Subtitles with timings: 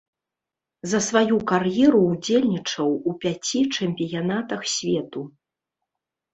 [0.93, 5.21] За сваю кар'еру ўдзельнічаў у пяці чэмпіянатах свету.